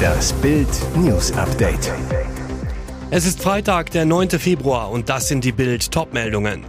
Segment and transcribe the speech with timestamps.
[0.00, 1.92] Das Bild News Update.
[3.10, 4.30] Es ist Freitag, der 9.
[4.30, 6.64] Februar und das sind die Bild Topmeldungen.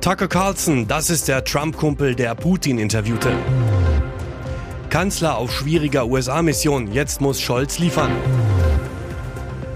[0.00, 3.32] Tucker Carlson, das ist der Trump-Kumpel, der Putin interviewte.
[4.88, 8.12] Kanzler auf schwieriger USA-Mission, jetzt muss Scholz liefern.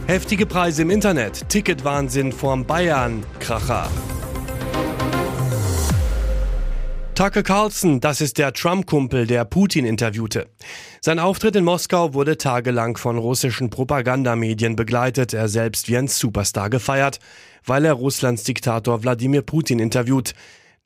[0.07, 3.89] Heftige Preise im Internet, Ticketwahnsinn vorm Bayern-Kracher.
[7.14, 10.48] Tucker Carlson, das ist der Trump-Kumpel, der Putin interviewte.
[11.00, 16.70] Sein Auftritt in Moskau wurde tagelang von russischen Propagandamedien begleitet, er selbst wie ein Superstar
[16.70, 17.20] gefeiert,
[17.64, 20.34] weil er Russlands Diktator Wladimir Putin interviewt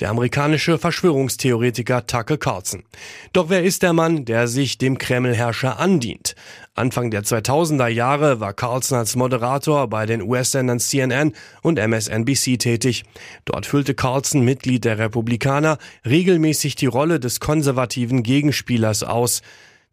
[0.00, 2.84] der amerikanische Verschwörungstheoretiker Tucker Carlson.
[3.32, 6.34] Doch wer ist der Mann, der sich dem Kreml-Herrscher andient?
[6.74, 13.04] Anfang der 2000er Jahre war Carlson als Moderator bei den US-Sendern CNN und MSNBC tätig.
[13.44, 19.42] Dort füllte Carlson, Mitglied der Republikaner, regelmäßig die Rolle des konservativen Gegenspielers aus.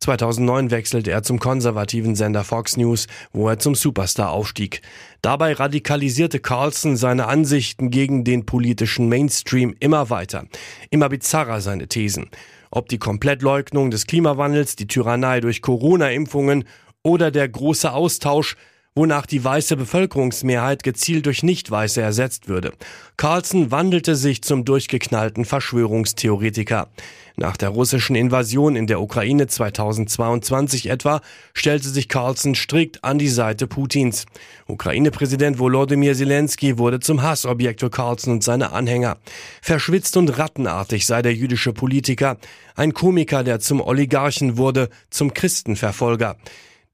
[0.05, 4.83] 2009 wechselte er zum konservativen Sender Fox News, wo er zum Superstar aufstieg.
[5.23, 10.45] Dabei radikalisierte Carlson seine Ansichten gegen den politischen Mainstream immer weiter.
[10.91, 12.29] Immer bizarrer seine Thesen.
[12.69, 16.65] Ob die Komplettleugnung des Klimawandels, die Tyrannei durch Corona-Impfungen
[17.01, 18.57] oder der große Austausch
[18.97, 22.71] wonach die weiße Bevölkerungsmehrheit gezielt durch Nicht-Weiße ersetzt würde.
[23.17, 26.87] Carlson wandelte sich zum durchgeknallten Verschwörungstheoretiker.
[27.35, 31.19] Nach der russischen Invasion in der Ukraine 2022 etwa
[31.53, 34.25] stellte sich Carlson strikt an die Seite Putins.
[34.67, 39.17] Ukraine-Präsident Volodymyr Zelensky wurde zum Hassobjekt für Carlson und seine Anhänger.
[39.61, 42.37] Verschwitzt und rattenartig sei der jüdische Politiker,
[42.75, 46.37] ein Komiker, der zum Oligarchen wurde, zum Christenverfolger.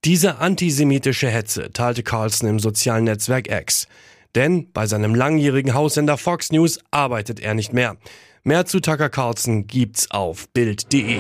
[0.04, 3.88] Diese antisemitische Hetze teilte Carlson im sozialen Netzwerk X.
[4.34, 7.98] Denn bei seinem langjährigen Haussender Fox News arbeitet er nicht mehr.
[8.44, 11.20] Mehr zu Tucker Carlson gibt's auf Bild.de.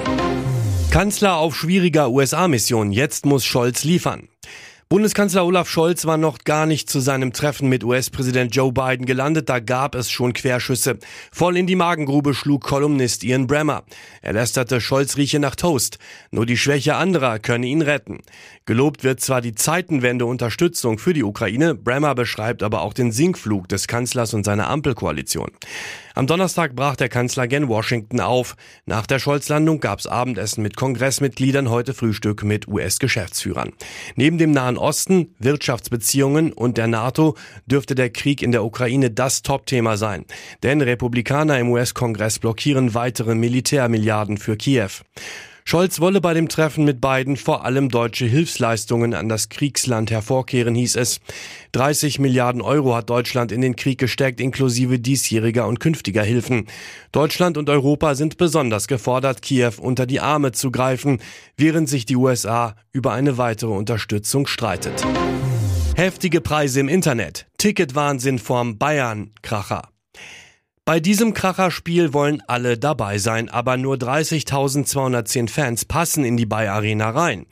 [0.90, 2.92] Kanzler auf schwieriger USA-Mission.
[2.92, 4.30] Jetzt muss Scholz liefern.
[4.92, 9.48] Bundeskanzler Olaf Scholz war noch gar nicht zu seinem Treffen mit US-Präsident Joe Biden gelandet,
[9.48, 11.00] da gab es schon Querschüsse.
[11.32, 13.84] Voll in die Magengrube schlug Kolumnist Ian Bremmer.
[14.22, 15.98] Er lästerte, Scholz rieche nach Toast.
[16.32, 18.20] Nur die Schwäche anderer könne ihn retten.
[18.66, 23.88] Gelobt wird zwar die Zeitenwende-Unterstützung für die Ukraine, Bremmer beschreibt aber auch den Sinkflug des
[23.88, 25.52] Kanzlers und seiner Ampelkoalition.
[26.14, 28.56] Am Donnerstag brach der Kanzler gen Washington auf.
[28.86, 33.74] Nach der Scholz-Landung gab's Abendessen mit Kongressmitgliedern, heute Frühstück mit US-Geschäftsführern.
[34.16, 37.36] Neben dem Nahen Osten, Wirtschaftsbeziehungen und der NATO
[37.66, 40.26] dürfte der Krieg in der Ukraine das Topthema sein.
[40.64, 44.92] Denn Republikaner im US-Kongress blockieren weitere Militärmilliarden für Kiew.
[45.64, 50.76] Scholz wolle bei dem Treffen mit Biden vor allem deutsche Hilfsleistungen an das Kriegsland hervorkehren,
[50.76, 51.20] hieß es.
[51.74, 56.68] 30 Milliarden Euro hat Deutschland in den Krieg gesteckt, inklusive diesjähriger und künftiger Hilfen.
[57.12, 61.20] Deutschland und Europa sind besonders gefordert, Kiew unter die Arme zu greifen,
[61.58, 65.06] während sich die USA über eine weitere Unterstützung streitet.
[65.96, 67.48] Heftige Preise im Internet.
[67.58, 69.90] Ticketwahnsinn vorm Bayern-Kracher.
[70.92, 76.74] Bei diesem Kracherspiel wollen alle dabei sein, aber nur 30.210 Fans passen in die Bayer
[76.74, 77.46] Arena rein.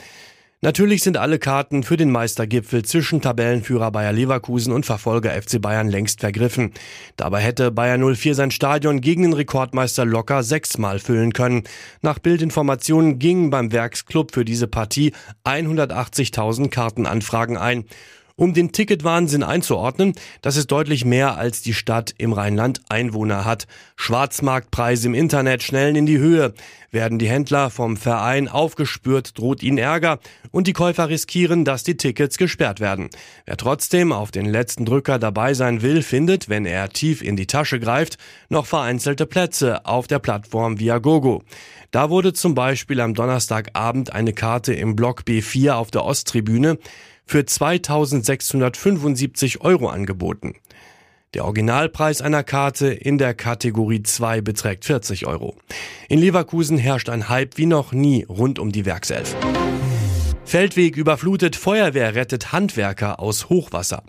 [0.60, 5.88] Natürlich sind alle Karten für den Meistergipfel zwischen Tabellenführer Bayer Leverkusen und Verfolger FC Bayern
[5.88, 6.74] längst vergriffen.
[7.16, 11.64] Dabei hätte Bayer 04 sein Stadion gegen den Rekordmeister locker sechsmal füllen können.
[12.02, 15.14] Nach Bildinformationen gingen beim Werksclub für diese Partie
[15.46, 17.86] 180.000 Kartenanfragen ein.
[18.40, 23.68] Um den Ticketwahnsinn einzuordnen, das ist deutlich mehr als die Stadt im Rheinland Einwohner hat.
[23.98, 26.54] Schwarzmarktpreise im Internet schnellen in die Höhe.
[26.90, 30.20] Werden die Händler vom Verein aufgespürt, droht ihnen Ärger
[30.52, 33.10] und die Käufer riskieren, dass die Tickets gesperrt werden.
[33.46, 37.46] Wer trotzdem auf den letzten Drücker dabei sein will, findet, wenn er tief in die
[37.46, 38.18] Tasche greift,
[38.48, 41.44] noch vereinzelte Plätze auf der Plattform Viagogo.
[41.92, 46.78] Da wurde zum Beispiel am Donnerstagabend eine Karte im Block B4 auf der Osttribüne
[47.30, 50.56] für 2675 Euro angeboten.
[51.36, 55.56] Der Originalpreis einer Karte in der Kategorie 2 beträgt 40 Euro.
[56.08, 59.36] In Leverkusen herrscht ein Hype wie noch nie rund um die Werkself.
[60.50, 64.02] Feldweg überflutet, Feuerwehr rettet Handwerker aus Hochwasser.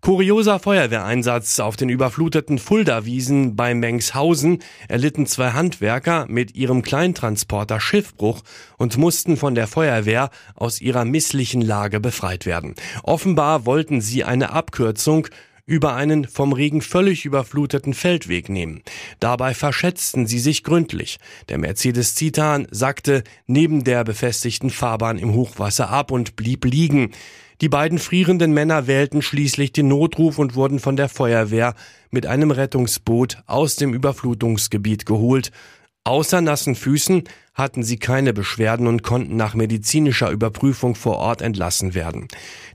[0.00, 8.42] Kurioser Feuerwehreinsatz auf den überfluteten Fulda-Wiesen bei Mengshausen erlitten zwei Handwerker mit ihrem Kleintransporter Schiffbruch
[8.78, 12.74] und mussten von der Feuerwehr aus ihrer misslichen Lage befreit werden.
[13.04, 15.28] Offenbar wollten sie eine Abkürzung
[15.66, 18.82] über einen vom Regen völlig überfluteten Feldweg nehmen.
[19.18, 21.18] Dabei verschätzten sie sich gründlich.
[21.48, 27.10] Der Mercedes Citan sackte neben der befestigten Fahrbahn im Hochwasser ab und blieb liegen.
[27.60, 31.74] Die beiden frierenden Männer wählten schließlich den Notruf und wurden von der Feuerwehr
[32.10, 35.50] mit einem Rettungsboot aus dem Überflutungsgebiet geholt.
[36.06, 41.94] Außer nassen Füßen hatten sie keine Beschwerden und konnten nach medizinischer Überprüfung vor Ort entlassen
[41.94, 42.28] werden.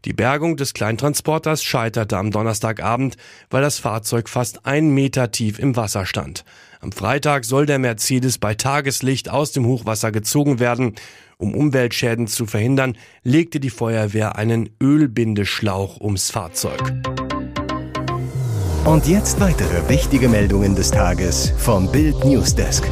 [0.04, 3.16] Die Bergung des Kleintransporters scheiterte am Donnerstagabend,
[3.50, 6.44] weil das Fahrzeug fast einen Meter tief im Wasser stand.
[6.82, 10.96] Am Freitag soll der Mercedes bei Tageslicht aus dem Hochwasser gezogen werden.
[11.38, 16.82] Um Umweltschäden zu verhindern, legte die Feuerwehr einen Ölbindeschlauch ums Fahrzeug.
[18.84, 22.84] Und jetzt weitere wichtige Meldungen des Tages vom Bild Newsdesk.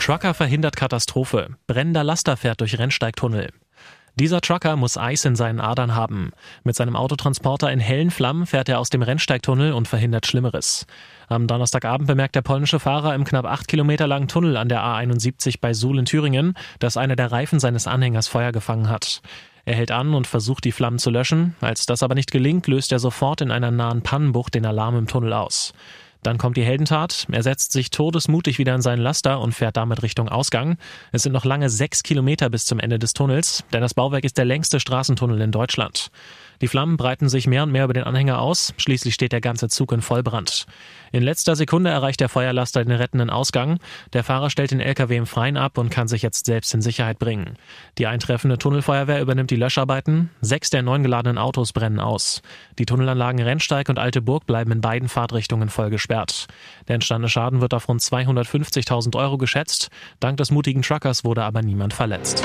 [0.00, 1.56] Trucker verhindert Katastrophe.
[1.66, 3.50] Brennender Laster fährt durch Rennsteigtunnel.
[4.14, 6.32] Dieser Trucker muss Eis in seinen Adern haben.
[6.64, 10.86] Mit seinem Autotransporter in hellen Flammen fährt er aus dem Rennsteigtunnel und verhindert Schlimmeres.
[11.28, 15.56] Am Donnerstagabend bemerkt der polnische Fahrer im knapp acht Kilometer langen Tunnel an der A71
[15.60, 19.20] bei Suhl in Thüringen, dass einer der Reifen seines Anhängers Feuer gefangen hat.
[19.66, 21.56] Er hält an und versucht, die Flammen zu löschen.
[21.60, 25.06] Als das aber nicht gelingt, löst er sofort in einer nahen Pannenbucht den Alarm im
[25.06, 25.74] Tunnel aus.
[26.22, 27.26] Dann kommt die Heldentat.
[27.30, 30.76] Er setzt sich todesmutig wieder in seinen Laster und fährt damit Richtung Ausgang.
[31.12, 34.36] Es sind noch lange sechs Kilometer bis zum Ende des Tunnels, denn das Bauwerk ist
[34.38, 36.10] der längste Straßentunnel in Deutschland.
[36.60, 38.74] Die Flammen breiten sich mehr und mehr über den Anhänger aus.
[38.76, 40.66] Schließlich steht der ganze Zug in Vollbrand.
[41.12, 43.78] In letzter Sekunde erreicht der Feuerlaster den rettenden Ausgang.
[44.12, 47.18] Der Fahrer stellt den LKW im Freien ab und kann sich jetzt selbst in Sicherheit
[47.18, 47.56] bringen.
[47.98, 50.30] Die eintreffende Tunnelfeuerwehr übernimmt die Löscharbeiten.
[50.40, 52.42] Sechs der neun geladenen Autos brennen aus.
[52.78, 56.46] Die Tunnelanlagen Rennsteig und Alte Burg bleiben in beiden Fahrtrichtungen voll gesperrt.
[56.88, 59.88] Der entstandene Schaden wird auf rund 250.000 Euro geschätzt.
[60.20, 62.44] Dank des mutigen Truckers wurde aber niemand verletzt.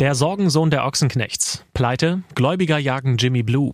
[0.00, 1.62] Der Sorgensohn der Ochsenknechts.
[1.74, 3.72] Pleite, Gläubiger jagen Jimmy Blue.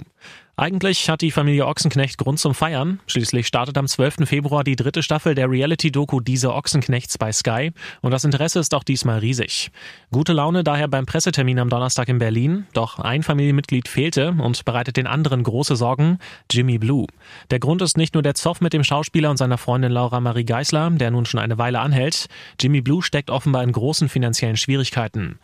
[0.58, 2.98] Eigentlich hat die Familie Ochsenknecht Grund zum Feiern.
[3.06, 4.26] Schließlich startet am 12.
[4.26, 7.72] Februar die dritte Staffel der Reality-Doku Diese Ochsenknechts bei Sky.
[8.00, 9.70] Und das Interesse ist auch diesmal riesig.
[10.10, 12.66] Gute Laune daher beim Pressetermin am Donnerstag in Berlin.
[12.72, 16.18] Doch ein Familienmitglied fehlte und bereitet den anderen große Sorgen.
[16.50, 17.06] Jimmy Blue.
[17.50, 20.44] Der Grund ist nicht nur der Zoff mit dem Schauspieler und seiner Freundin Laura Marie
[20.44, 22.28] Geisler, der nun schon eine Weile anhält.
[22.58, 25.38] Jimmy Blue steckt offenbar in großen finanziellen Schwierigkeiten.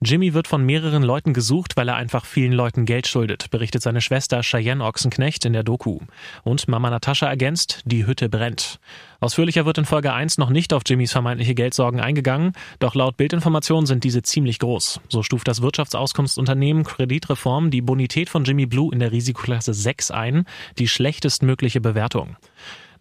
[0.00, 4.00] Jimmy wird von mehreren Leuten gesucht, weil er einfach vielen Leuten Geld schuldet, berichtet seine
[4.00, 5.98] Schwester Cheyenne Ochsenknecht in der Doku.
[6.44, 8.78] Und Mama Natascha ergänzt, die Hütte brennt.
[9.18, 13.86] Ausführlicher wird in Folge 1 noch nicht auf Jimmys vermeintliche Geldsorgen eingegangen, doch laut Bildinformationen
[13.86, 15.00] sind diese ziemlich groß.
[15.08, 20.44] So stuft das Wirtschaftsauskunftsunternehmen Kreditreform die Bonität von Jimmy Blue in der Risikoklasse 6 ein,
[20.78, 22.36] die schlechtestmögliche Bewertung.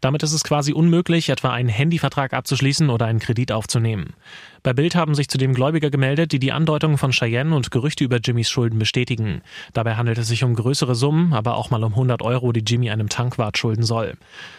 [0.02, 4.14] Damit ist es quasi unmöglich, etwa einen Handyvertrag abzuschließen oder einen Kredit aufzunehmen.
[4.68, 8.18] Bei Bild haben sich zudem Gläubiger gemeldet, die die Andeutungen von Cheyenne und Gerüchte über
[8.18, 9.42] Jimmys Schulden bestätigen.
[9.72, 12.90] Dabei handelt es sich um größere Summen, aber auch mal um 100 Euro, die Jimmy
[12.90, 14.16] einem Tankwart schulden soll.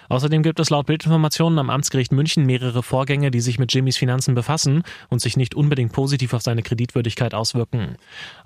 [0.09, 4.35] Außerdem gibt es laut Bildinformationen am Amtsgericht München mehrere Vorgänge, die sich mit Jimmys Finanzen
[4.35, 7.97] befassen und sich nicht unbedingt positiv auf seine Kreditwürdigkeit auswirken.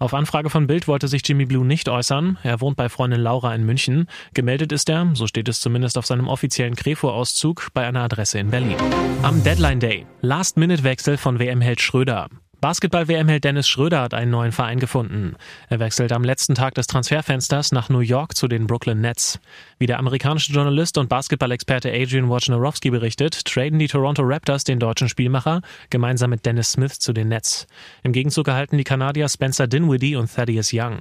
[0.00, 2.38] Auf Anfrage von Bild wollte sich Jimmy Blue nicht äußern.
[2.42, 4.08] Er wohnt bei Freundin Laura in München.
[4.34, 8.50] Gemeldet ist er, so steht es zumindest auf seinem offiziellen Krefo-Auszug, bei einer Adresse in
[8.50, 8.74] Berlin.
[9.22, 10.06] Am Deadline Day.
[10.22, 12.28] Last-Minute-Wechsel von WM-Held Schröder.
[12.62, 15.34] Basketball-WM-Held Dennis Schröder hat einen neuen Verein gefunden.
[15.68, 19.40] Er wechselt am letzten Tag des Transferfensters nach New York zu den Brooklyn Nets.
[19.80, 25.08] Wie der amerikanische Journalist und Basketball-Experte Adrian Wojnarowski berichtet, traden die Toronto Raptors den deutschen
[25.08, 25.60] Spielmacher
[25.90, 27.66] gemeinsam mit Dennis Smith zu den Nets.
[28.04, 31.00] Im Gegenzug erhalten die Kanadier Spencer Dinwiddie und Thaddeus Young.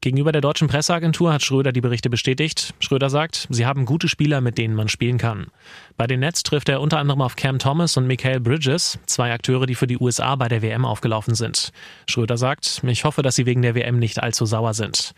[0.00, 2.72] Gegenüber der deutschen Presseagentur hat Schröder die Berichte bestätigt.
[2.78, 5.48] Schröder sagt, sie haben gute Spieler, mit denen man spielen kann.
[5.96, 9.66] Bei den Nets trifft er unter anderem auf Cam Thomas und Michael Bridges, zwei Akteure,
[9.66, 11.72] die für die USA bei der WM aufgelaufen sind.
[12.06, 15.12] Schröder sagt, ich hoffe, dass sie wegen der WM nicht allzu sauer sind.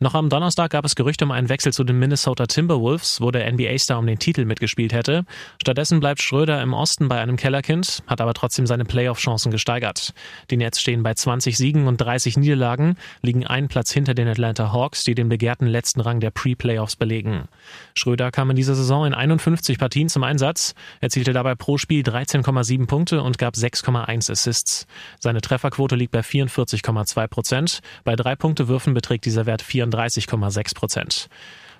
[0.00, 3.52] Noch am Donnerstag gab es Gerüchte um einen Wechsel zu den Minnesota Timberwolves, wo der
[3.52, 5.24] NBA-Star um den Titel mitgespielt hätte.
[5.60, 10.14] Stattdessen bleibt Schröder im Osten bei einem Kellerkind, hat aber trotzdem seine Playoff-Chancen gesteigert.
[10.52, 14.72] Die Nets stehen bei 20 Siegen und 30 Niederlagen, liegen einen Platz hinter den Atlanta
[14.72, 17.48] Hawks, die den begehrten letzten Rang der Pre-Playoffs belegen.
[17.94, 22.86] Schröder kam in dieser Saison in 51 Partien zum Einsatz, erzielte dabei pro Spiel 13,7
[22.86, 24.86] Punkte und gab 6,1 Assists.
[25.18, 27.80] Seine Trefferquote liegt bei 44,2 Prozent.
[28.04, 31.28] Bei drei Punkte Würfen beträgt dieser Wert 4 34,6 Prozent.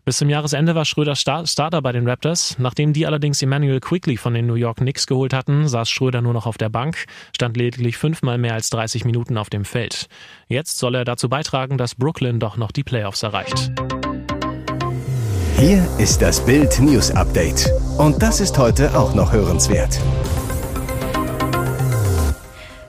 [0.04, 2.56] Bis zum Jahresende war Schröder Star Starter bei den Raptors.
[2.58, 6.32] Nachdem die allerdings Emmanuel Quickly von den New York Knicks geholt hatten, saß Schröder nur
[6.32, 10.08] noch auf der Bank, stand lediglich fünfmal mehr als 30 Minuten auf dem Feld.
[10.46, 13.70] Jetzt soll er dazu beitragen, dass Brooklyn doch noch die Playoffs erreicht.
[15.58, 17.70] Hier ist das Bild News Update.
[17.98, 20.00] Und das ist heute auch noch hörenswert.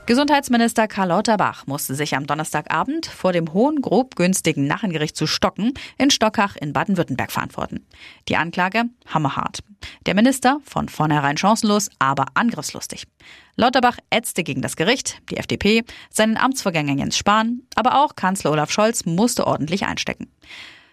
[0.10, 5.76] Gesundheitsminister Karl Lauterbach musste sich am Donnerstagabend vor dem hohen, grob günstigen Nachengericht zu Stocken
[6.00, 7.86] in Stockach in Baden-Württemberg verantworten.
[8.28, 9.60] Die Anklage hammerhart.
[10.08, 13.04] Der Minister von vornherein chancenlos, aber angriffslustig.
[13.56, 18.72] Lauterbach ätzte gegen das Gericht, die FDP, seinen Amtsvorgänger Jens Spahn, aber auch Kanzler Olaf
[18.72, 20.28] Scholz musste ordentlich einstecken.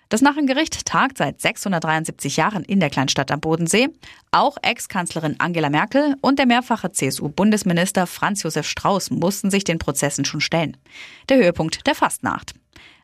[0.09, 3.89] Das Nachengericht tagt seit 673 Jahren in der Kleinstadt am Bodensee.
[4.31, 10.25] Auch Ex-Kanzlerin Angela Merkel und der mehrfache CSU-Bundesminister Franz Josef Strauß mussten sich den Prozessen
[10.25, 10.77] schon stellen.
[11.29, 12.55] Der Höhepunkt der Fastnacht.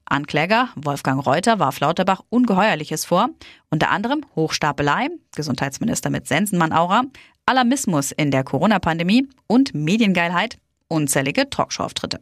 [0.05, 3.31] Ankläger Wolfgang Reuter warf Lauterbach Ungeheuerliches vor,
[3.71, 7.05] unter anderem Hochstapelei, Gesundheitsminister mit Sensenmann-Aura,
[7.47, 12.21] Alarmismus in der Corona-Pandemie und Mediengeilheit, unzählige Talkshow-Auftritte.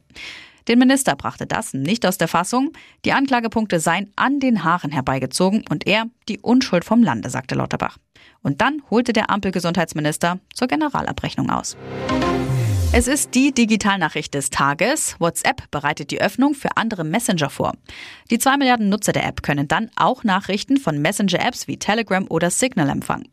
[0.70, 2.70] Den Minister brachte das nicht aus der Fassung.
[3.04, 7.98] Die Anklagepunkte seien an den Haaren herbeigezogen und er die Unschuld vom Lande, sagte Lauterbach.
[8.42, 11.76] Und dann holte der Ampelgesundheitsminister zur Generalabrechnung aus.
[12.92, 15.16] Es ist die Digitalnachricht des Tages.
[15.18, 17.72] WhatsApp bereitet die Öffnung für andere Messenger vor.
[18.30, 22.48] Die zwei Milliarden Nutzer der App können dann auch Nachrichten von Messenger-Apps wie Telegram oder
[22.48, 23.26] Signal empfangen.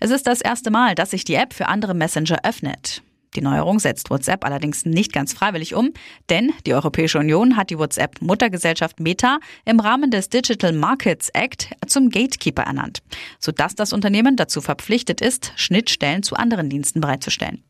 [0.00, 3.02] Es ist das erste Mal, dass sich die App für andere Messenger öffnet.
[3.34, 5.92] Die Neuerung setzt WhatsApp allerdings nicht ganz freiwillig um,
[6.30, 12.10] denn die Europäische Union hat die WhatsApp-Muttergesellschaft Meta im Rahmen des Digital Markets Act zum
[12.10, 13.00] Gatekeeper ernannt,
[13.38, 17.62] sodass das Unternehmen dazu verpflichtet ist, Schnittstellen zu anderen Diensten bereitzustellen.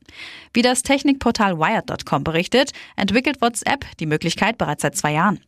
[0.53, 5.41] Wie das Technikportal Wired.com berichtet, entwickelt WhatsApp die Möglichkeit bereits seit zwei Jahren.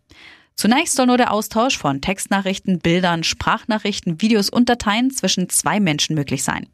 [0.61, 6.14] Zunächst soll nur der Austausch von Textnachrichten, Bildern, Sprachnachrichten, Videos und Dateien zwischen zwei Menschen
[6.14, 6.67] möglich sein.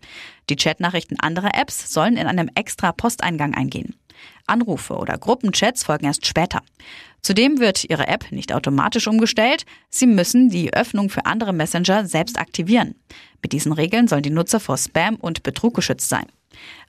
[0.50, 3.95] Die Chatnachrichten anderer Apps sollen in einem extra Posteingang eingehen.
[4.49, 6.62] Anrufe oder Gruppenchats folgen erst später.
[7.23, 9.64] Zudem wird Ihre App nicht automatisch umgestellt.
[9.88, 12.97] Sie müssen die Öffnung für andere Messenger selbst aktivieren.
[13.40, 16.26] Mit diesen Regeln sollen die Nutzer vor Spam und Betrug geschützt sein.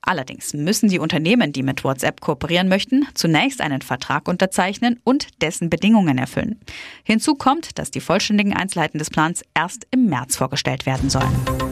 [0.01, 5.69] Allerdings müssen die Unternehmen, die mit WhatsApp kooperieren möchten, zunächst einen Vertrag unterzeichnen und dessen
[5.69, 6.59] Bedingungen erfüllen.
[7.03, 11.66] Hinzu kommt, dass die vollständigen Einzelheiten des Plans erst im März vorgestellt werden sollen.